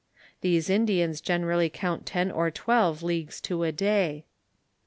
[0.41, 4.25] (These Indians generally count ten or twelve leagues to a day.)